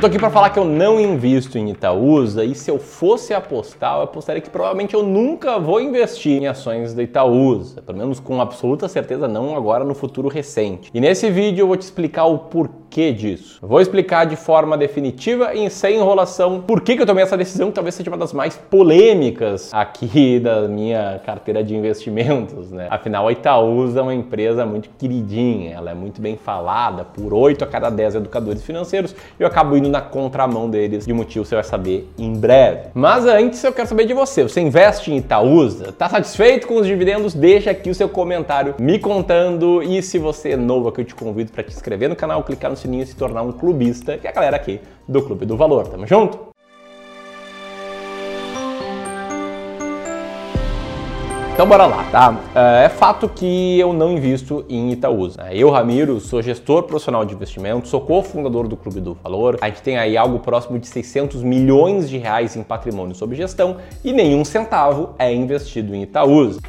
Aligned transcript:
Eu 0.00 0.02
tô 0.02 0.06
aqui 0.06 0.18
para 0.18 0.30
falar 0.30 0.48
que 0.48 0.58
eu 0.58 0.64
não 0.64 0.98
invisto 0.98 1.58
em 1.58 1.68
Itaúsa 1.68 2.42
e 2.42 2.54
se 2.54 2.70
eu 2.70 2.78
fosse 2.78 3.34
apostar, 3.34 3.98
eu 3.98 4.04
apostaria 4.04 4.40
que 4.40 4.48
provavelmente 4.48 4.94
eu 4.94 5.02
nunca 5.02 5.58
vou 5.58 5.78
investir 5.78 6.40
em 6.40 6.46
ações 6.46 6.94
da 6.94 7.02
Itaúsa, 7.02 7.82
pelo 7.82 7.98
menos 7.98 8.18
com 8.18 8.40
absoluta 8.40 8.88
certeza 8.88 9.28
não 9.28 9.54
agora 9.54 9.84
no 9.84 9.94
futuro 9.94 10.26
recente. 10.26 10.90
E 10.94 11.00
nesse 11.02 11.30
vídeo 11.30 11.64
eu 11.64 11.66
vou 11.66 11.76
te 11.76 11.82
explicar 11.82 12.24
o 12.24 12.38
porquê 12.38 12.79
disso. 12.90 13.58
Eu 13.62 13.68
vou 13.68 13.80
explicar 13.80 14.26
de 14.26 14.36
forma 14.36 14.76
definitiva 14.76 15.54
e 15.54 15.70
sem 15.70 15.96
enrolação 15.96 16.60
por 16.60 16.80
que, 16.80 16.96
que 16.96 17.02
eu 17.02 17.06
tomei 17.06 17.22
essa 17.22 17.36
decisão, 17.36 17.68
que 17.68 17.74
talvez 17.74 17.94
seja 17.94 18.10
uma 18.10 18.16
das 18.16 18.32
mais 18.32 18.56
polêmicas 18.56 19.70
aqui 19.72 20.40
da 20.42 20.66
minha 20.66 21.20
carteira 21.24 21.62
de 21.62 21.74
investimentos, 21.74 22.70
né? 22.70 22.88
Afinal, 22.90 23.28
a 23.28 23.32
Itaúsa 23.32 24.00
é 24.00 24.02
uma 24.02 24.14
empresa 24.14 24.66
muito 24.66 24.90
queridinha, 24.98 25.74
ela 25.74 25.90
é 25.90 25.94
muito 25.94 26.20
bem 26.20 26.36
falada 26.36 27.04
por 27.04 27.32
8 27.32 27.62
a 27.62 27.66
cada 27.66 27.90
10 27.90 28.16
educadores 28.16 28.62
financeiros 28.62 29.14
e 29.38 29.42
eu 29.42 29.46
acabo 29.46 29.76
indo 29.76 29.88
na 29.88 30.00
contramão 30.00 30.68
deles. 30.68 31.06
De 31.06 31.12
motivo 31.12 31.44
você 31.44 31.54
vai 31.54 31.64
saber 31.64 32.08
em 32.18 32.34
breve. 32.34 32.88
Mas 32.94 33.24
antes 33.24 33.62
eu 33.62 33.72
quero 33.72 33.88
saber 33.88 34.06
de 34.06 34.14
você. 34.14 34.42
Você 34.42 34.60
investe 34.60 35.12
em 35.12 35.18
Itaúsa? 35.18 35.92
Tá 35.92 36.08
satisfeito 36.08 36.66
com 36.66 36.76
os 36.76 36.86
dividendos? 36.86 37.34
Deixa 37.34 37.70
aqui 37.70 37.90
o 37.90 37.94
seu 37.94 38.08
comentário 38.08 38.74
me 38.78 38.98
contando. 38.98 39.82
E 39.82 40.02
se 40.02 40.18
você 40.18 40.50
é 40.50 40.56
novo 40.56 40.88
aqui, 40.88 41.02
eu 41.02 41.04
te 41.04 41.14
convido 41.14 41.52
para 41.52 41.62
te 41.62 41.72
inscrever 41.72 42.08
no 42.08 42.16
canal, 42.16 42.42
clicar 42.42 42.70
no 42.70 42.76
sininho 42.80 43.02
e 43.02 43.06
se 43.06 43.16
tornar 43.16 43.42
um 43.42 43.52
clubista, 43.52 44.18
que 44.18 44.26
é 44.26 44.30
a 44.30 44.32
galera 44.32 44.56
aqui 44.56 44.80
do 45.06 45.22
Clube 45.22 45.46
do 45.46 45.56
Valor. 45.56 45.88
Tamo 45.88 46.06
junto? 46.06 46.50
Então 51.60 51.68
bora 51.68 51.84
lá, 51.84 52.04
tá? 52.04 52.40
É, 52.54 52.86
é 52.86 52.88
fato 52.88 53.28
que 53.28 53.78
eu 53.78 53.92
não 53.92 54.12
invisto 54.12 54.64
em 54.66 54.92
Itaúsa. 54.92 55.52
Eu, 55.52 55.68
Ramiro, 55.68 56.18
sou 56.18 56.40
gestor 56.40 56.84
profissional 56.84 57.22
de 57.22 57.34
investimento, 57.34 57.86
sou 57.86 58.00
cofundador 58.00 58.66
do 58.66 58.78
Clube 58.78 58.98
do 58.98 59.12
Valor. 59.22 59.58
A 59.60 59.68
gente 59.68 59.82
tem 59.82 59.98
aí 59.98 60.16
algo 60.16 60.38
próximo 60.38 60.78
de 60.78 60.86
600 60.86 61.42
milhões 61.42 62.08
de 62.08 62.16
reais 62.16 62.56
em 62.56 62.62
patrimônio 62.62 63.14
sob 63.14 63.36
gestão 63.36 63.76
e 64.02 64.10
nenhum 64.10 64.42
centavo 64.42 65.10
é 65.18 65.30
investido 65.34 65.94
em 65.94 66.04
Itaúsa. 66.04 66.60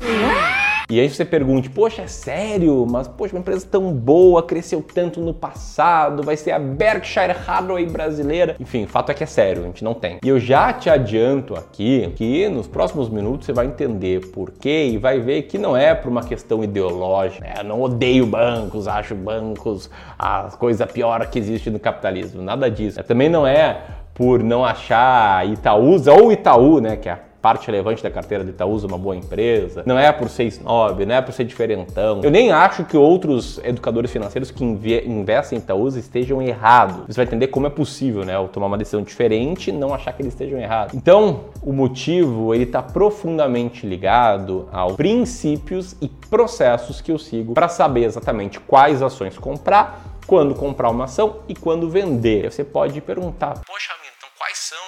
E 0.91 0.99
aí 0.99 1.09
você 1.09 1.23
pergunte, 1.23 1.69
poxa, 1.69 2.01
é 2.01 2.07
sério? 2.07 2.85
Mas, 2.85 3.07
poxa, 3.07 3.33
uma 3.33 3.39
empresa 3.39 3.65
tão 3.65 3.93
boa, 3.93 4.43
cresceu 4.43 4.83
tanto 4.93 5.21
no 5.21 5.33
passado, 5.33 6.21
vai 6.21 6.35
ser 6.35 6.51
a 6.51 6.59
Berkshire 6.59 7.33
Hathaway 7.47 7.85
brasileira. 7.85 8.57
Enfim, 8.59 8.83
o 8.83 8.87
fato 8.89 9.09
é 9.09 9.13
que 9.13 9.23
é 9.23 9.25
sério, 9.25 9.63
a 9.63 9.65
gente 9.67 9.85
não 9.85 9.93
tem. 9.93 10.19
E 10.21 10.27
eu 10.27 10.37
já 10.37 10.73
te 10.73 10.89
adianto 10.89 11.55
aqui 11.55 12.11
que 12.17 12.49
nos 12.49 12.67
próximos 12.67 13.07
minutos 13.07 13.45
você 13.45 13.53
vai 13.53 13.67
entender 13.67 14.31
por 14.31 14.51
quê 14.51 14.89
e 14.91 14.97
vai 14.97 15.17
ver 15.17 15.43
que 15.43 15.57
não 15.57 15.77
é 15.77 15.95
por 15.95 16.09
uma 16.09 16.23
questão 16.23 16.61
ideológica. 16.61 17.41
Né? 17.41 17.53
Eu 17.59 17.63
não 17.63 17.81
odeio 17.81 18.25
bancos, 18.25 18.85
acho 18.85 19.15
bancos 19.15 19.89
a 20.19 20.49
coisa 20.59 20.85
pior 20.85 21.25
que 21.27 21.39
existe 21.39 21.69
no 21.69 21.79
capitalismo. 21.79 22.41
Nada 22.41 22.69
disso. 22.69 23.01
Também 23.01 23.29
não 23.29 23.47
é 23.47 23.79
por 24.13 24.43
não 24.43 24.65
achar 24.65 25.47
Itaúsa 25.47 26.11
ou 26.11 26.33
Itaú, 26.33 26.81
né, 26.81 26.97
que 26.97 27.07
é 27.07 27.13
a 27.13 27.19
parte 27.41 27.67
relevante 27.67 28.03
da 28.03 28.11
carteira 28.11 28.43
de 28.43 28.51
Itaúsa 28.51 28.87
uma 28.87 28.97
boa 28.97 29.15
empresa, 29.15 29.83
não 29.85 29.97
é 29.97 30.11
por 30.11 30.29
ser 30.29 30.45
snob, 30.45 31.05
não 31.05 31.15
é 31.15 31.21
por 31.21 31.33
ser 31.33 31.43
diferentão. 31.43 32.21
Eu 32.23 32.31
nem 32.31 32.51
acho 32.51 32.85
que 32.85 32.95
outros 32.95 33.59
educadores 33.63 34.11
financeiros 34.11 34.51
que 34.51 34.63
investem 34.63 35.57
em 35.57 35.61
Itaúsa 35.61 35.99
estejam 35.99 36.41
errados. 36.41 37.07
Você 37.07 37.15
vai 37.15 37.25
entender 37.25 37.47
como 37.47 37.67
é 37.67 37.69
possível, 37.69 38.23
né, 38.23 38.35
eu 38.35 38.47
tomar 38.47 38.67
uma 38.67 38.77
decisão 38.77 39.01
diferente 39.01 39.69
e 39.69 39.73
não 39.73 39.93
achar 39.93 40.13
que 40.13 40.21
eles 40.21 40.33
estejam 40.33 40.59
errados. 40.59 40.93
Então, 40.93 41.45
o 41.63 41.73
motivo, 41.73 42.53
ele 42.53 42.63
está 42.63 42.81
profundamente 42.81 43.85
ligado 43.85 44.69
aos 44.71 44.95
princípios 44.95 45.95
e 46.01 46.07
processos 46.07 47.01
que 47.01 47.11
eu 47.11 47.17
sigo 47.17 47.53
para 47.53 47.67
saber 47.67 48.03
exatamente 48.03 48.59
quais 48.59 49.01
ações 49.01 49.37
comprar, 49.37 50.19
quando 50.27 50.53
comprar 50.55 50.89
uma 50.89 51.05
ação 51.05 51.37
e 51.47 51.55
quando 51.55 51.89
vender. 51.89 52.51
Você 52.51 52.63
pode 52.63 53.01
perguntar, 53.01 53.59
poxa, 53.65 53.91
então 54.17 54.29
quais 54.37 54.57
são 54.57 54.80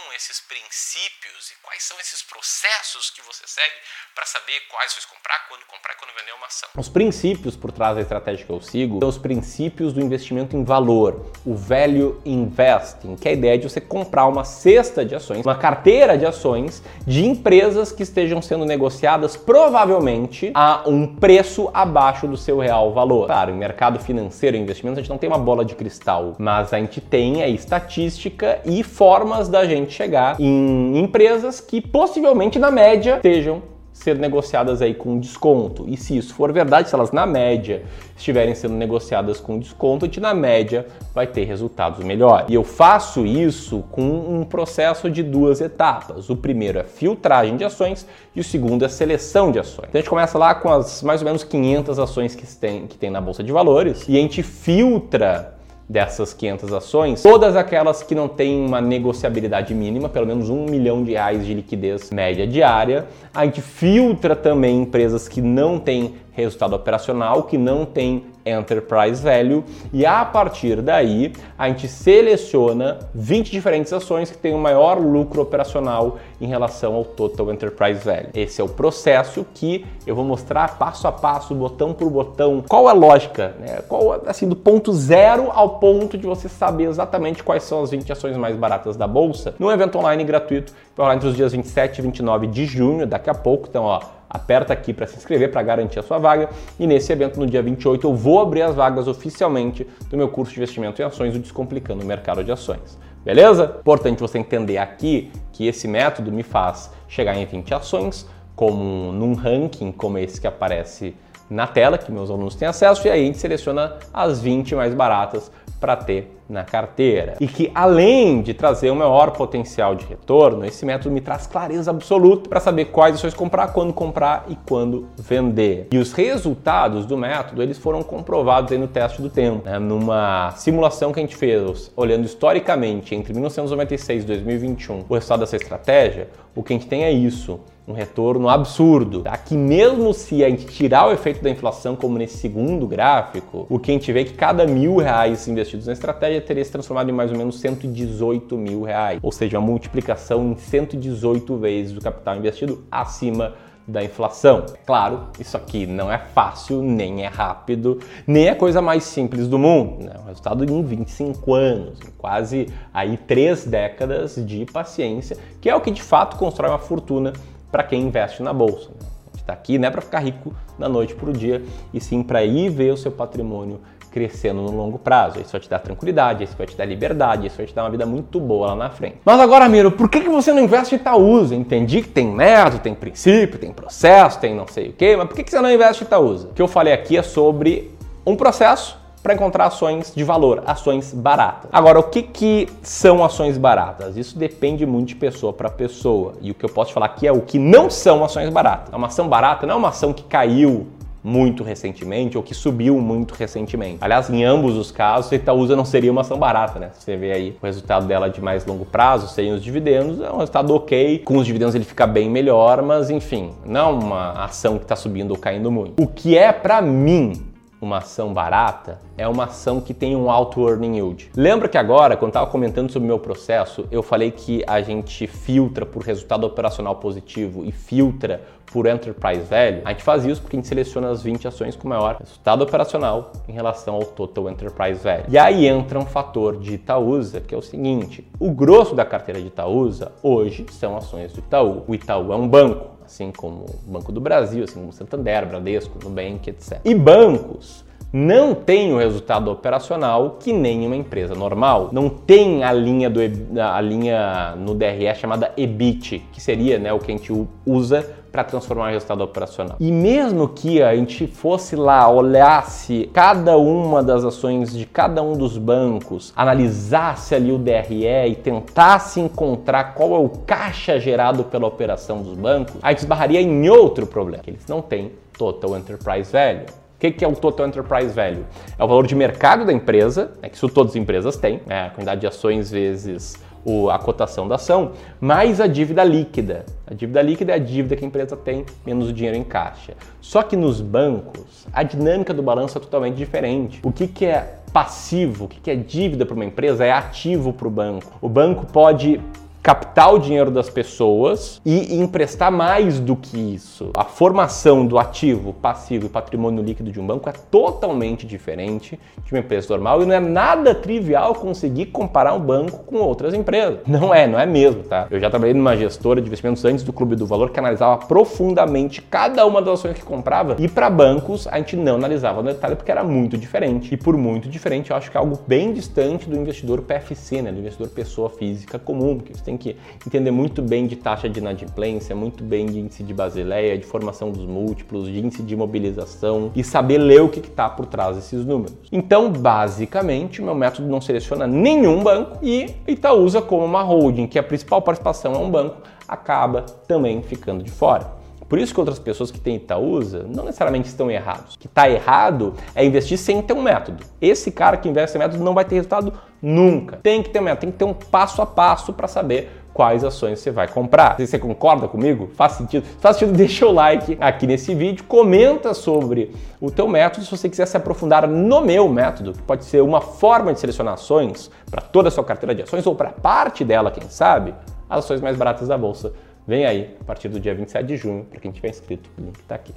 quais 1.73 1.83
são 1.83 1.99
esses 1.99 2.21
processos 2.21 3.09
que 3.09 3.21
você 3.23 3.47
segue 3.47 3.75
para 4.15 4.25
saber 4.25 4.61
quais 4.71 4.91
ações 4.91 5.05
comprar, 5.05 5.47
quando 5.49 5.65
comprar 5.65 5.93
e 5.93 5.97
quando 5.97 6.11
vender 6.19 6.37
uma 6.37 6.47
ação. 6.47 6.69
Os 6.77 6.89
princípios 6.89 7.55
por 7.55 7.71
trás 7.71 7.95
da 7.95 8.01
estratégia 8.01 8.45
que 8.45 8.51
eu 8.51 8.61
sigo 8.61 8.99
são 8.99 9.09
os 9.09 9.17
princípios 9.17 9.91
do 9.91 10.01
investimento 10.01 10.55
em 10.55 10.63
valor, 10.63 11.25
o 11.45 11.55
value 11.55 12.21
investing, 12.25 13.15
que 13.15 13.27
é 13.27 13.31
a 13.31 13.33
ideia 13.33 13.57
de 13.57 13.69
você 13.69 13.81
comprar 13.81 14.27
uma 14.27 14.43
cesta 14.43 15.03
de 15.03 15.15
ações, 15.15 15.45
uma 15.45 15.55
carteira 15.55 16.17
de 16.17 16.25
ações 16.25 16.83
de 17.05 17.25
empresas 17.25 17.91
que 17.91 18.03
estejam 18.03 18.41
sendo 18.41 18.65
negociadas 18.65 19.35
provavelmente 19.35 20.51
a 20.53 20.83
um 20.85 21.15
preço 21.15 21.69
abaixo 21.73 22.27
do 22.27 22.37
seu 22.37 22.59
real 22.59 22.93
valor. 22.93 23.27
Claro, 23.27 23.51
em 23.51 23.57
mercado 23.57 23.99
financeiro 23.99 24.55
e 24.55 24.59
investimento 24.59 24.99
a 24.99 25.01
gente 25.01 25.09
não 25.09 25.17
tem 25.17 25.29
uma 25.29 25.39
bola 25.39 25.65
de 25.65 25.75
cristal, 25.75 26.35
mas 26.37 26.71
a 26.71 26.77
gente 26.77 27.01
tem 27.01 27.41
a 27.41 27.47
estatística 27.47 28.61
e 28.63 28.83
formas 28.83 29.49
da 29.49 29.65
gente 29.65 29.91
chegar 29.91 30.39
em 30.39 30.97
empresas 30.97 31.59
que 31.59 31.81
possivelmente 31.81 32.59
na 32.59 32.69
média 32.69 33.15
estejam 33.15 33.72
ser 33.93 34.17
negociadas 34.17 34.81
aí 34.81 34.93
com 34.93 35.19
desconto. 35.19 35.85
E 35.87 35.95
se 35.95 36.17
isso 36.17 36.33
for 36.33 36.51
verdade, 36.51 36.89
se 36.89 36.95
elas 36.95 37.11
na 37.11 37.25
média 37.25 37.83
estiverem 38.17 38.55
sendo 38.55 38.73
negociadas 38.73 39.39
com 39.39 39.59
desconto, 39.59 40.05
a 40.05 40.07
gente 40.07 40.19
na 40.19 40.33
média 40.33 40.87
vai 41.13 41.27
ter 41.27 41.43
resultados 41.43 42.03
melhores. 42.03 42.47
E 42.49 42.55
eu 42.55 42.63
faço 42.63 43.25
isso 43.25 43.83
com 43.91 44.01
um 44.01 44.43
processo 44.43 45.09
de 45.09 45.21
duas 45.21 45.61
etapas. 45.61 46.29
O 46.29 46.35
primeiro 46.35 46.79
é 46.79 46.83
filtragem 46.83 47.55
de 47.55 47.63
ações 47.63 48.07
e 48.35 48.39
o 48.39 48.43
segundo 48.43 48.83
é 48.83 48.89
seleção 48.89 49.51
de 49.51 49.59
ações. 49.59 49.87
Então 49.89 49.99
a 49.99 50.01
gente 50.01 50.09
começa 50.09 50.37
lá 50.37 50.55
com 50.55 50.69
as 50.69 51.03
mais 51.03 51.21
ou 51.21 51.25
menos 51.25 51.43
500 51.43 51.99
ações 51.99 52.33
que 52.33 52.47
tem, 52.47 52.87
que 52.87 52.97
tem 52.97 53.11
na 53.11 53.21
bolsa 53.21 53.43
de 53.43 53.51
valores 53.51 54.05
e 54.09 54.17
a 54.17 54.19
gente 54.19 54.41
filtra 54.41 55.53
dessas 55.93 56.33
500 56.33 56.73
ações, 56.73 57.21
todas 57.21 57.55
aquelas 57.55 58.01
que 58.01 58.15
não 58.15 58.27
têm 58.27 58.65
uma 58.65 58.81
negociabilidade 58.81 59.75
mínima, 59.75 60.09
pelo 60.09 60.25
menos 60.25 60.49
um 60.49 60.65
milhão 60.65 61.03
de 61.03 61.11
reais 61.11 61.45
de 61.45 61.53
liquidez 61.53 62.09
média 62.09 62.47
diária. 62.47 63.05
A 63.31 63.45
gente 63.45 63.61
filtra 63.61 64.35
também 64.35 64.81
empresas 64.81 65.27
que 65.27 65.39
não 65.39 65.77
têm 65.77 66.15
resultado 66.33 66.75
operacional, 66.75 67.43
que 67.43 67.57
não 67.57 67.85
têm 67.85 68.25
enterprise 68.45 69.23
value, 69.23 69.63
e 69.91 70.05
a 70.05 70.25
partir 70.25 70.81
daí 70.81 71.31
a 71.57 71.67
gente 71.69 71.87
seleciona 71.87 72.99
20 73.13 73.51
diferentes 73.51 73.93
ações 73.93 74.29
que 74.29 74.37
têm 74.37 74.53
o 74.53 74.57
maior 74.57 74.99
lucro 74.99 75.41
operacional 75.41 76.17
em 76.41 76.47
relação 76.47 76.95
ao 76.95 77.05
total 77.05 77.53
enterprise 77.53 78.03
value. 78.03 78.29
Esse 78.33 78.59
é 78.59 78.63
o 78.63 78.67
processo 78.67 79.45
que 79.53 79.85
eu 80.05 80.15
vou 80.15 80.25
mostrar 80.25 80.77
passo 80.77 81.07
a 81.07 81.11
passo, 81.11 81.55
botão 81.55 81.93
por 81.93 82.09
botão, 82.09 82.63
qual 82.67 82.87
a 82.87 82.93
lógica, 82.93 83.55
né? 83.59 83.81
qual 83.87 84.21
assim 84.25 84.47
do 84.47 84.55
ponto 84.55 84.91
zero 84.91 85.49
ao 85.53 85.77
ponto 85.79 86.17
de 86.17 86.25
você 86.25 86.49
saber 86.49 86.85
exatamente 86.85 87.43
quais 87.43 87.63
são 87.63 87.81
as 87.83 87.91
20 87.91 88.11
ações 88.11 88.35
mais 88.35 88.55
baratas 88.55 88.97
da 88.97 89.07
bolsa, 89.07 89.55
num 89.57 89.71
evento 89.71 89.97
online 89.97 90.23
gratuito, 90.23 90.73
vai 90.95 91.05
rolar 91.05 91.15
entre 91.15 91.29
os 91.29 91.35
dias 91.35 91.53
27 91.53 91.99
e 91.99 92.01
29 92.01 92.47
de 92.47 92.65
junho, 92.65 93.07
daqui 93.07 93.29
a 93.29 93.33
pouco, 93.33 93.67
então 93.69 93.83
ó, 93.83 94.01
aperta 94.33 94.73
aqui 94.73 94.91
para 94.91 95.05
se 95.05 95.15
inscrever 95.15 95.51
para 95.51 95.61
garantir 95.61 95.99
a 95.99 96.03
sua 96.03 96.17
vaga. 96.17 96.49
E 96.79 96.87
nesse 96.87 97.13
evento, 97.13 97.39
no 97.39 97.45
dia 97.45 97.61
28, 97.61 98.07
eu 98.07 98.15
vou 98.15 98.41
abrir 98.41 98.63
as 98.63 98.73
vagas 98.73 99.07
oficialmente 99.07 99.87
do 100.09 100.17
meu 100.17 100.27
curso 100.27 100.51
de 100.51 100.59
investimento 100.59 101.01
em 101.01 101.05
ações, 101.05 101.35
o 101.35 101.39
Descomplicando 101.39 102.03
o 102.03 102.05
Mercado 102.05 102.43
de 102.43 102.51
Ações. 102.51 102.97
Beleza? 103.23 103.77
Importante 103.79 104.19
você 104.19 104.39
entender 104.39 104.79
aqui 104.79 105.31
que 105.51 105.67
esse 105.67 105.87
método 105.87 106.31
me 106.31 106.43
faz 106.43 106.91
chegar 107.07 107.37
em 107.37 107.45
20 107.45 107.73
ações, 107.73 108.27
como 108.55 109.11
num 109.11 109.33
ranking 109.33 109.91
como 109.91 110.17
esse 110.17 110.41
que 110.41 110.47
aparece 110.47 111.15
na 111.49 111.67
tela, 111.67 111.97
que 111.97 112.11
meus 112.11 112.29
alunos 112.29 112.55
têm 112.55 112.67
acesso, 112.67 113.07
e 113.07 113.11
aí 113.11 113.21
a 113.21 113.25
gente 113.25 113.37
seleciona 113.37 113.97
as 114.13 114.41
20 114.41 114.75
mais 114.75 114.93
baratas 114.93 115.51
para 115.83 115.97
ter 115.97 116.33
na 116.47 116.63
carteira. 116.63 117.35
E 117.41 117.47
que 117.47 117.69
além 117.75 118.41
de 118.41 118.53
trazer 118.53 118.89
um 118.89 118.95
maior 118.95 119.31
potencial 119.31 119.95
de 119.95 120.05
retorno, 120.05 120.65
esse 120.65 120.85
método 120.85 121.11
me 121.11 121.19
traz 121.19 121.45
clareza 121.45 121.91
absoluta 121.91 122.47
para 122.47 122.61
saber 122.61 122.85
quais 122.85 123.15
ações 123.15 123.33
comprar, 123.33 123.73
quando 123.73 123.91
comprar 123.91 124.45
e 124.47 124.55
quando 124.67 125.09
vender. 125.17 125.87
E 125.91 125.97
os 125.97 126.13
resultados 126.13 127.05
do 127.05 127.17
método, 127.17 127.61
eles 127.61 127.77
foram 127.77 128.01
comprovados 128.01 128.71
aí 128.71 128.77
no 128.77 128.87
teste 128.87 129.21
do 129.21 129.29
tempo, 129.29 129.65
né? 129.65 129.77
numa 129.77 130.51
simulação 130.51 131.11
que 131.11 131.19
a 131.19 131.23
gente 131.23 131.35
fez, 131.35 131.91
olhando 131.97 132.23
historicamente 132.23 133.13
entre 133.13 133.33
1996 133.33 134.23
e 134.23 134.27
2021, 134.27 135.05
o 135.09 135.13
resultado 135.13 135.41
dessa 135.41 135.57
estratégia, 135.57 136.29
o 136.55 136.63
que 136.63 136.73
a 136.73 136.77
gente 136.77 136.87
tem 136.87 137.03
é 137.03 137.11
isso, 137.11 137.59
um 137.87 137.93
retorno 137.93 138.47
absurdo. 138.47 139.23
Aqui 139.25 139.55
mesmo 139.55 140.13
se 140.13 140.43
a 140.43 140.49
gente 140.49 140.65
tirar 140.65 141.07
o 141.07 141.11
efeito 141.11 141.43
da 141.43 141.49
inflação, 141.49 141.95
como 141.95 142.17
nesse 142.17 142.37
segundo 142.37 142.87
gráfico, 142.87 143.65
o 143.69 143.77
que 143.77 143.91
a 143.91 143.93
gente 143.93 144.11
vê 144.11 144.21
é 144.21 144.23
que 144.23 144.33
cada 144.33 144.65
mil 144.65 144.97
reais 144.97 145.47
investidos 145.47 145.87
na 145.87 145.93
estratégia 145.93 146.39
teria 146.41 146.63
se 146.63 146.71
transformado 146.71 147.09
em 147.09 147.13
mais 147.13 147.31
ou 147.31 147.37
menos 147.37 147.59
118 147.59 148.57
mil 148.57 148.83
reais, 148.83 149.19
ou 149.21 149.31
seja, 149.31 149.59
uma 149.59 149.67
multiplicação 149.67 150.51
em 150.51 150.55
118 150.55 151.57
vezes 151.57 151.97
o 151.97 152.01
capital 152.01 152.37
investido 152.37 152.83
acima 152.89 153.53
da 153.87 154.03
inflação. 154.03 154.65
Claro, 154.85 155.27
isso 155.39 155.57
aqui 155.57 155.85
não 155.85 156.11
é 156.11 156.17
fácil, 156.17 156.81
nem 156.81 157.25
é 157.25 157.27
rápido, 157.27 157.99
nem 158.25 158.47
é 158.47 158.51
a 158.51 158.55
coisa 158.55 158.81
mais 158.81 159.03
simples 159.03 159.47
do 159.47 159.59
mundo. 159.59 160.05
Né? 160.05 160.13
O 160.23 160.27
resultado 160.27 160.63
em 160.63 160.83
25 160.83 161.53
anos, 161.53 161.99
quase 162.17 162.67
aí 162.93 163.17
três 163.17 163.65
décadas 163.65 164.35
de 164.35 164.65
paciência, 164.65 165.37
que 165.59 165.69
é 165.69 165.75
o 165.75 165.81
que 165.81 165.91
de 165.91 166.01
fato 166.01 166.37
constrói 166.37 166.69
uma 166.69 166.79
fortuna 166.79 167.33
para 167.73 167.83
quem 167.83 168.03
investe 168.03 168.43
na 168.43 168.53
bolsa. 168.53 168.89
Né? 168.89 168.95
A 169.01 169.29
gente 169.31 169.41
está 169.41 169.53
aqui 169.53 169.79
não 169.79 169.87
é 169.87 169.91
para 169.91 169.99
ficar 169.99 170.19
rico 170.19 170.53
da 170.77 170.87
noite 170.87 171.15
para 171.15 171.27
o 171.27 171.33
dia, 171.33 171.63
e 171.91 171.99
sim 171.99 172.21
para 172.21 172.43
ir 172.43 172.69
ver 172.69 172.93
o 172.93 172.97
seu 172.97 173.11
patrimônio 173.11 173.81
crescendo 174.11 174.61
no 174.61 174.69
longo 174.69 174.99
prazo. 174.99 175.41
Isso 175.41 175.51
vai 175.53 175.59
te 175.59 175.67
dar 175.67 175.79
tranquilidade, 175.79 176.43
isso 176.43 176.55
vai 176.55 176.67
te 176.67 176.77
dar 176.77 176.85
liberdade, 176.85 177.47
isso 177.47 177.57
vai 177.57 177.65
te 177.65 177.73
dar 177.73 177.83
uma 177.83 177.89
vida 177.89 178.05
muito 178.05 178.39
boa 178.39 178.67
lá 178.67 178.75
na 178.75 178.89
frente. 178.91 179.17
Mas 179.25 179.39
agora, 179.39 179.67
Miro, 179.67 179.91
por 179.91 180.07
que, 180.07 180.21
que 180.21 180.29
você 180.29 180.53
não 180.53 180.61
investe 180.61 180.93
em 180.93 180.99
Itaúsa? 180.99 181.55
Entendi 181.55 182.03
que 182.03 182.09
tem 182.09 182.27
método, 182.27 182.77
tem 182.77 182.93
princípio, 182.93 183.57
tem 183.57 183.73
processo, 183.73 184.39
tem 184.39 184.53
não 184.53 184.67
sei 184.67 184.89
o 184.89 184.93
quê, 184.93 185.17
mas 185.17 185.27
por 185.27 185.35
que, 185.35 185.43
que 185.43 185.49
você 185.49 185.59
não 185.59 185.71
investe 185.71 186.03
em 186.03 186.05
Itaúsa? 186.05 186.49
O 186.49 186.53
que 186.53 186.61
eu 186.61 186.67
falei 186.67 186.93
aqui 186.93 187.17
é 187.17 187.23
sobre 187.23 187.91
um 188.23 188.35
processo 188.35 189.02
para 189.23 189.33
encontrar 189.33 189.67
ações 189.67 190.13
de 190.13 190.23
valor, 190.23 190.61
ações 190.67 191.13
baratas. 191.13 191.69
Agora, 191.71 191.97
o 191.97 192.03
que, 192.03 192.21
que 192.21 192.67
são 192.81 193.23
ações 193.23 193.57
baratas? 193.57 194.17
Isso 194.17 194.37
depende 194.37 194.85
muito 194.85 195.07
de 195.07 195.15
pessoa 195.15 195.53
para 195.53 195.69
pessoa. 195.69 196.33
E 196.41 196.51
o 196.51 196.53
que 196.53 196.65
eu 196.65 196.69
posso 196.69 196.91
falar 196.91 197.05
aqui 197.05 197.25
é 197.25 197.31
o 197.31 197.39
que 197.39 197.57
não 197.57 197.89
são 197.89 198.23
ações 198.23 198.49
baratas. 198.49 198.93
Uma 198.93 199.07
ação 199.07 199.29
barata 199.29 199.65
não 199.65 199.75
é 199.75 199.77
uma 199.77 199.87
ação 199.87 200.11
que 200.11 200.23
caiu 200.23 200.87
muito 201.23 201.63
recentemente 201.63 202.37
ou 202.37 202.43
que 202.43 202.53
subiu 202.53 202.99
muito 202.99 203.33
recentemente. 203.33 203.99
Aliás, 204.01 204.29
em 204.29 204.43
ambos 204.43 204.75
os 204.75 204.91
casos, 204.91 205.31
a 205.31 205.35
Itaúsa 205.37 205.73
não 205.73 205.85
seria 205.85 206.11
uma 206.11 206.19
ação 206.19 206.37
barata, 206.37 206.77
né? 206.77 206.89
Você 206.93 207.15
vê 207.15 207.31
aí 207.31 207.57
o 207.61 207.65
resultado 207.65 208.05
dela 208.05 208.29
de 208.29 208.41
mais 208.41 208.65
longo 208.65 208.83
prazo, 208.83 209.29
sem 209.29 209.53
os 209.53 209.63
dividendos, 209.63 210.19
é 210.19 210.29
um 210.29 210.39
resultado 210.39 210.75
ok. 210.75 211.19
Com 211.19 211.37
os 211.37 211.45
dividendos 211.45 211.73
ele 211.75 211.85
fica 211.85 212.05
bem 212.05 212.29
melhor, 212.29 212.81
mas 212.81 213.09
enfim, 213.09 213.51
não 213.65 213.79
é 213.79 213.93
uma 213.93 214.31
ação 214.43 214.77
que 214.77 214.83
está 214.83 214.97
subindo 214.97 215.31
ou 215.31 215.37
caindo 215.37 215.71
muito. 215.71 216.03
O 216.03 216.07
que 216.07 216.37
é 216.37 216.51
para 216.51 216.81
mim 216.81 217.52
uma 217.83 217.97
ação 217.97 218.33
barata 218.33 218.99
é 219.17 219.27
uma 219.27 219.45
ação 219.45 219.81
que 219.81 219.93
tem 219.93 220.15
um 220.15 220.31
alto 220.31 220.67
earning 220.67 220.95
yield. 220.95 221.29
Lembra 221.35 221.67
que 221.67 221.77
agora, 221.77 222.15
quando 222.15 222.29
estava 222.29 222.49
comentando 222.49 222.91
sobre 222.91 223.05
o 223.05 223.07
meu 223.07 223.19
processo, 223.19 223.85
eu 223.91 224.01
falei 224.01 224.31
que 224.31 224.63
a 224.65 224.81
gente 224.81 225.27
filtra 225.27 225.85
por 225.85 226.01
resultado 226.03 226.45
operacional 226.45 226.95
positivo 226.95 227.63
e 227.65 227.71
filtra 227.71 228.41
por 228.73 228.87
enterprise 228.87 229.41
value? 229.41 229.81
A 229.85 229.91
gente 229.91 230.03
faz 230.03 230.25
isso 230.25 230.41
porque 230.41 230.57
a 230.57 230.59
gente 230.59 230.67
seleciona 230.67 231.11
as 231.11 231.21
20 231.21 231.47
ações 231.47 231.75
com 231.75 231.87
maior 231.87 232.17
resultado 232.19 232.63
operacional 232.63 233.31
em 233.47 233.53
relação 233.53 233.93
ao 233.93 234.03
total 234.03 234.49
enterprise 234.49 234.99
value. 234.99 235.25
E 235.29 235.37
aí 235.37 235.67
entra 235.67 235.99
um 235.99 236.05
fator 236.05 236.57
de 236.57 236.73
Itaúsa, 236.73 237.39
que 237.39 237.53
é 237.53 237.57
o 237.57 237.61
seguinte: 237.61 238.27
o 238.39 238.49
grosso 238.49 238.95
da 238.95 239.05
carteira 239.05 239.39
de 239.39 239.47
Itaúsa 239.47 240.11
hoje 240.23 240.65
são 240.71 240.97
ações 240.97 241.31
do 241.31 241.39
Itaú. 241.39 241.83
O 241.87 241.93
Itaú 241.93 242.33
é 242.33 242.35
um 242.35 242.47
banco 242.47 242.93
assim 243.05 243.31
como 243.31 243.65
o 243.65 243.91
Banco 243.91 244.11
do 244.11 244.19
Brasil, 244.19 244.63
assim 244.63 244.79
como 244.79 244.91
Santander, 244.91 245.45
Bradesco, 245.45 245.99
Nubank, 246.03 246.49
etc. 246.49 246.79
E 246.83 246.95
bancos 246.95 247.85
não 248.13 248.53
têm 248.53 248.93
o 248.93 248.99
resultado 248.99 249.49
operacional 249.49 250.37
que 250.39 250.53
nem 250.53 250.85
uma 250.85 250.95
empresa 250.95 251.33
normal. 251.33 251.89
Não 251.91 252.07
tem 252.07 252.63
a 252.63 252.71
linha, 252.71 253.09
do, 253.09 253.19
a 253.59 253.81
linha 253.81 254.55
no 254.55 254.75
DRE 254.75 255.15
chamada 255.15 255.51
EBIT, 255.57 256.23
que 256.31 256.39
seria 256.39 256.77
né, 256.77 256.93
o 256.93 256.99
que 256.99 257.11
a 257.11 257.17
gente 257.17 257.33
usa 257.65 258.07
para 258.31 258.43
transformar 258.43 258.89
em 258.89 258.93
resultado 258.93 259.23
operacional. 259.23 259.77
E 259.79 259.91
mesmo 259.91 260.47
que 260.47 260.81
a 260.81 260.95
gente 260.95 261.25
fosse 261.25 261.75
lá, 261.75 262.09
olhasse 262.09 263.09
cada 263.13 263.57
uma 263.57 264.03
das 264.03 264.23
ações 264.23 264.75
de 264.75 264.85
cada 264.85 265.21
um 265.21 265.33
dos 265.33 265.57
bancos, 265.57 266.33
analisasse 266.35 267.33
ali 267.33 267.51
o 267.51 267.57
DRE 267.57 268.05
e 268.27 268.35
tentasse 268.35 269.19
encontrar 269.19 269.95
qual 269.95 270.15
é 270.15 270.19
o 270.19 270.29
caixa 270.29 270.99
gerado 270.99 271.43
pela 271.43 271.67
operação 271.67 272.21
dos 272.21 272.35
bancos, 272.35 272.75
a 272.81 272.89
gente 272.89 272.99
esbarraria 272.99 273.41
em 273.41 273.69
outro 273.69 274.05
problema, 274.05 274.43
que 274.43 274.51
eles 274.51 274.65
não 274.67 274.81
têm 274.81 275.11
total 275.37 275.77
enterprise 275.77 276.31
value. 276.31 276.82
O 277.05 277.11
que 277.11 277.25
é 277.25 277.27
o 277.27 277.35
Total 277.35 277.67
Enterprise 277.67 278.13
Value? 278.13 278.45
É 278.79 278.83
o 278.83 278.87
valor 278.87 279.05
de 279.05 279.13
mercado 279.13 279.65
da 279.65 279.73
empresa, 279.73 280.31
né, 280.41 280.47
que 280.47 280.55
isso 280.55 280.69
todas 280.69 280.93
as 280.93 280.95
empresas 280.95 281.35
têm, 281.35 281.59
né, 281.65 281.87
a 281.87 281.89
quantidade 281.89 282.21
de 282.21 282.27
ações 282.27 282.71
vezes 282.71 283.37
o, 283.65 283.89
a 283.89 283.99
cotação 283.99 284.47
da 284.47 284.55
ação, 284.55 284.91
mais 285.19 285.59
a 285.59 285.67
dívida 285.67 286.01
líquida. 286.01 286.65
A 286.87 286.93
dívida 286.93 287.21
líquida 287.21 287.51
é 287.51 287.55
a 287.55 287.59
dívida 287.59 287.97
que 287.97 288.05
a 288.05 288.07
empresa 288.07 288.37
tem 288.37 288.65
menos 288.85 289.09
o 289.09 289.13
dinheiro 289.13 289.37
em 289.37 289.43
caixa. 289.43 289.93
Só 290.21 290.41
que 290.43 290.55
nos 290.55 290.79
bancos, 290.79 291.67
a 291.73 291.83
dinâmica 291.83 292.33
do 292.33 292.41
balanço 292.41 292.77
é 292.77 292.81
totalmente 292.81 293.15
diferente. 293.15 293.79
O 293.83 293.91
que, 293.91 294.07
que 294.07 294.25
é 294.25 294.59
passivo, 294.71 295.45
o 295.45 295.47
que, 295.47 295.59
que 295.59 295.71
é 295.71 295.75
dívida 295.75 296.25
para 296.25 296.35
uma 296.35 296.45
empresa, 296.45 296.85
é 296.85 296.91
ativo 296.91 297.51
para 297.51 297.67
o 297.67 297.71
banco. 297.71 298.11
O 298.21 298.29
banco 298.29 298.65
pode 298.65 299.19
captar 299.63 300.13
o 300.13 300.19
dinheiro 300.19 300.51
das 300.51 300.69
pessoas 300.69 301.61
e 301.65 301.95
emprestar 301.95 302.51
mais 302.51 302.99
do 302.99 303.15
que 303.15 303.37
isso. 303.37 303.91
A 303.95 304.03
formação 304.03 304.85
do 304.85 304.99
ativo, 304.99 305.53
passivo 305.53 306.07
e 306.07 306.09
patrimônio 306.09 306.61
líquido 306.61 306.91
de 306.91 306.99
um 306.99 307.07
banco 307.07 307.29
é 307.29 307.31
totalmente 307.31 308.27
diferente 308.27 308.99
de 309.25 309.33
uma 309.33 309.39
empresa 309.39 309.69
normal 309.69 310.03
e 310.03 310.05
não 310.05 310.13
é 310.13 310.19
nada 310.19 310.75
trivial 310.75 311.33
conseguir 311.35 311.85
comparar 311.85 312.33
um 312.33 312.41
banco 312.41 312.79
com 312.79 312.97
outras 312.97 313.33
empresas. 313.33 313.79
Não 313.87 314.13
é, 314.13 314.27
não 314.27 314.37
é 314.37 314.45
mesmo, 314.45 314.83
tá? 314.83 315.07
Eu 315.09 315.17
já 315.17 315.29
trabalhei 315.29 315.53
numa 315.53 315.77
gestora 315.77 316.19
de 316.19 316.27
investimentos 316.27 316.65
antes 316.65 316.83
do 316.83 316.91
Clube 316.91 317.15
do 317.15 317.25
Valor 317.25 317.49
que 317.51 317.59
analisava 317.59 318.05
profundamente 318.05 319.01
cada 319.01 319.45
uma 319.45 319.61
das 319.61 319.79
ações 319.79 319.93
que 319.93 320.03
comprava 320.03 320.57
e 320.59 320.67
para 320.67 320.89
bancos 320.89 321.47
a 321.47 321.57
gente 321.57 321.77
não 321.77 321.95
analisava 321.95 322.41
no 322.41 322.51
detalhe 322.51 322.75
porque 322.75 322.91
era 322.91 323.03
muito 323.03 323.37
diferente. 323.37 323.93
E 323.93 323.97
por 323.97 324.17
muito 324.17 324.49
diferente, 324.49 324.91
eu 324.91 324.97
acho 324.97 325.09
que 325.09 325.15
é 325.15 325.19
algo 325.21 325.39
bem 325.47 325.71
distante 325.71 326.29
do 326.29 326.35
investidor 326.35 326.81
PFC, 326.81 327.41
né? 327.41 327.49
Do 327.49 327.59
investidor 327.59 327.87
pessoa 327.87 328.29
física 328.29 328.77
comum, 328.77 329.19
que 329.19 329.31
você 329.31 329.43
tem 329.43 329.52
tem 329.53 329.57
que 329.57 329.77
entender 330.05 330.31
muito 330.31 330.61
bem 330.61 330.87
de 330.87 330.95
taxa 330.95 331.29
de 331.29 331.39
inadimplência, 331.39 332.15
muito 332.15 332.43
bem 332.43 332.65
de 332.65 332.79
índice 332.79 333.03
de 333.03 333.13
Basileia, 333.13 333.77
de 333.77 333.85
formação 333.85 334.31
dos 334.31 334.45
múltiplos, 334.45 335.07
de 335.07 335.19
índice 335.19 335.43
de 335.43 335.53
imobilização 335.53 336.51
e 336.55 336.63
saber 336.63 336.97
ler 336.97 337.21
o 337.21 337.29
que 337.29 337.39
está 337.39 337.69
por 337.69 337.85
trás 337.85 338.15
desses 338.15 338.45
números. 338.45 338.75
Então, 338.91 339.31
basicamente, 339.31 340.41
o 340.41 340.45
meu 340.45 340.55
método 340.55 340.87
não 340.87 341.01
seleciona 341.01 341.47
nenhum 341.47 342.03
banco 342.03 342.37
e 342.41 342.75
Itaúsa 342.87 343.41
como 343.41 343.65
uma 343.65 343.81
holding, 343.81 344.27
que 344.27 344.39
a 344.39 344.43
principal 344.43 344.81
participação 344.81 345.33
é 345.33 345.37
um 345.37 345.49
banco, 345.49 345.77
acaba 346.07 346.63
também 346.87 347.21
ficando 347.21 347.63
de 347.63 347.71
fora. 347.71 348.23
Por 348.47 348.59
isso 348.59 348.73
que 348.73 348.79
outras 348.79 348.99
pessoas 348.99 349.31
que 349.31 349.39
têm 349.39 349.55
Itaúsa 349.55 350.27
não 350.29 350.45
necessariamente 350.45 350.87
estão 350.87 351.09
errados. 351.09 351.55
O 351.55 351.59
que 351.59 351.65
está 351.65 351.89
errado 351.89 352.53
é 352.75 352.85
investir 352.85 353.17
sem 353.17 353.41
ter 353.41 353.53
um 353.53 353.63
método. 353.63 354.03
Esse 354.21 354.51
cara 354.51 354.77
que 354.77 354.87
investe 354.87 355.13
sem 355.13 355.19
método 355.19 355.43
não 355.43 355.55
vai 355.55 355.65
ter 355.65 355.75
resultado 355.75 356.13
nunca. 356.43 356.97
Tem 356.97 357.23
que 357.23 357.29
ter 357.29 357.39
um 357.39 357.43
método, 357.43 357.61
tem 357.61 357.71
que 357.71 357.77
ter 357.77 357.85
um 357.85 357.93
passo 357.93 358.41
a 358.41 358.45
passo 358.45 358.91
para 358.93 359.07
saber 359.07 359.49
quais 359.73 360.03
ações 360.03 360.39
você 360.39 360.51
vai 360.51 360.67
comprar. 360.67 361.15
Se 361.17 361.25
você 361.25 361.39
concorda 361.39 361.87
comigo, 361.87 362.29
faz 362.35 362.51
sentido? 362.51 362.85
Se 362.85 362.97
faz 362.99 363.17
sentido, 363.17 363.33
deixa 363.37 363.65
o 363.65 363.71
like 363.71 364.17
aqui 364.19 364.45
nesse 364.45 364.75
vídeo, 364.75 365.03
comenta 365.05 365.73
sobre 365.73 366.35
o 366.61 366.69
teu 366.69 366.87
método, 366.87 367.25
se 367.25 367.31
você 367.31 367.49
quiser 367.49 367.65
se 367.65 367.77
aprofundar 367.77 368.27
no 368.27 368.61
meu 368.61 368.87
método, 368.89 369.33
que 369.33 369.41
pode 369.41 369.63
ser 369.63 369.81
uma 369.81 370.01
forma 370.01 370.53
de 370.53 370.59
selecionar 370.59 370.93
ações 370.95 371.49
para 371.71 371.81
toda 371.81 372.09
a 372.09 372.11
sua 372.11 372.23
carteira 372.23 372.53
de 372.53 372.61
ações 372.61 372.85
ou 372.85 372.93
para 372.93 373.09
parte 373.09 373.63
dela, 373.63 373.89
quem 373.89 374.07
sabe, 374.09 374.53
as 374.87 374.99
ações 375.05 375.21
mais 375.21 375.35
baratas 375.35 375.69
da 375.69 375.77
bolsa 375.77 376.13
Vem 376.45 376.65
aí 376.65 376.95
a 376.99 377.03
partir 377.03 377.29
do 377.29 377.39
dia 377.39 377.55
27 377.55 377.85
de 377.85 377.97
junho, 377.97 378.25
para 378.25 378.39
quem 378.39 378.51
tiver 378.51 378.69
inscrito, 378.69 379.09
o 379.17 379.21
link 379.21 379.39
está 379.39 379.55
aqui. 379.55 379.73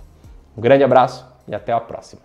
Um 0.56 0.60
grande 0.60 0.82
abraço 0.82 1.26
e 1.46 1.54
até 1.54 1.72
a 1.72 1.80
próxima. 1.80 2.22